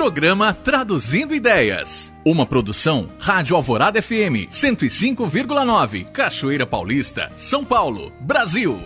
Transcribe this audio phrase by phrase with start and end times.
[0.00, 2.10] Programa Traduzindo Ideias.
[2.24, 8.78] Uma produção Rádio Alvorada FM 105,9, Cachoeira Paulista, São Paulo, Brasil.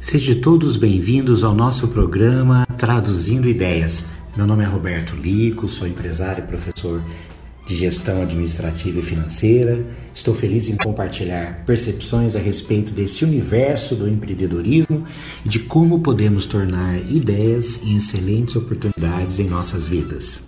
[0.00, 4.04] Sejam todos bem-vindos ao nosso programa Traduzindo Ideias.
[4.36, 7.00] Meu nome é Roberto Lico, sou empresário e professor
[7.66, 9.84] de gestão administrativa e financeira.
[10.12, 15.04] Estou feliz em compartilhar percepções a respeito desse universo do empreendedorismo
[15.44, 20.42] e de como podemos tornar ideias em excelentes oportunidades em nossas vidas.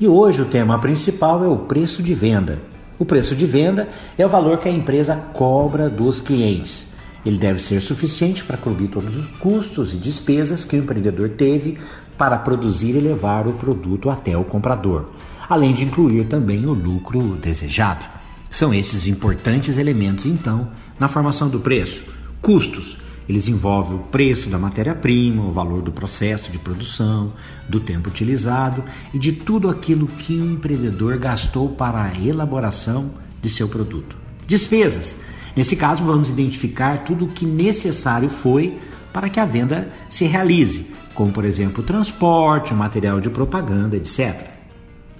[0.00, 2.58] E hoje o tema principal é o preço de venda.
[2.98, 6.86] O preço de venda é o valor que a empresa cobra dos clientes.
[7.24, 11.76] Ele deve ser suficiente para cobrir todos os custos e despesas que o empreendedor teve
[12.16, 15.10] para produzir e levar o produto até o comprador
[15.50, 18.06] além de incluir também o lucro desejado.
[18.48, 22.04] São esses importantes elementos, então, na formação do preço.
[22.40, 22.98] Custos.
[23.28, 27.32] Eles envolvem o preço da matéria-prima, o valor do processo de produção,
[27.68, 28.82] do tempo utilizado
[29.12, 33.10] e de tudo aquilo que o empreendedor gastou para a elaboração
[33.42, 34.16] de seu produto.
[34.46, 35.16] Despesas.
[35.56, 38.78] Nesse caso, vamos identificar tudo o que necessário foi
[39.12, 43.96] para que a venda se realize, como por exemplo o transporte, o material de propaganda,
[43.96, 44.59] etc.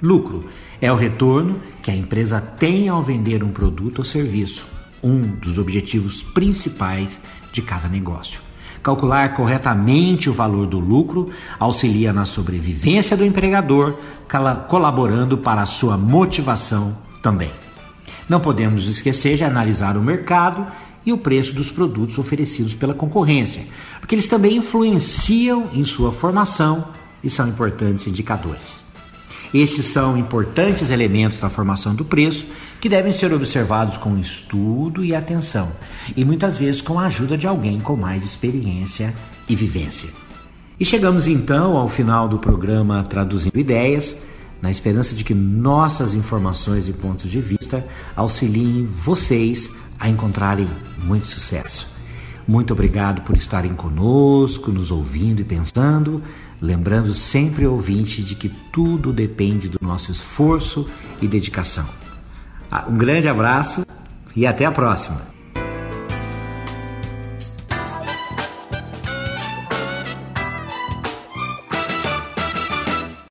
[0.03, 0.47] Lucro
[0.81, 4.67] é o retorno que a empresa tem ao vender um produto ou serviço,
[5.03, 7.21] um dos objetivos principais
[7.53, 8.41] de cada negócio.
[8.83, 13.95] Calcular corretamente o valor do lucro auxilia na sobrevivência do empregador,
[14.69, 17.51] colaborando para a sua motivação também.
[18.27, 20.67] Não podemos esquecer de analisar o mercado
[21.05, 23.67] e o preço dos produtos oferecidos pela concorrência,
[23.99, 26.89] porque eles também influenciam em sua formação
[27.23, 28.80] e são importantes indicadores.
[29.53, 32.47] Estes são importantes elementos da formação do preço
[32.81, 35.71] que devem ser observados com estudo e atenção,
[36.17, 39.13] e muitas vezes com a ajuda de alguém com mais experiência
[39.49, 40.09] e vivência.
[40.79, 44.17] E chegamos então ao final do programa Traduzindo Ideias,
[44.63, 50.69] na esperança de que nossas informações e pontos de vista auxiliem vocês a encontrarem
[51.03, 51.87] muito sucesso.
[52.47, 56.23] Muito obrigado por estarem conosco, nos ouvindo e pensando.
[56.61, 60.87] Lembrando sempre, ouvinte, de que tudo depende do nosso esforço
[61.21, 61.89] e dedicação.
[62.71, 63.85] Ah, um grande abraço
[64.37, 65.40] e até a próxima!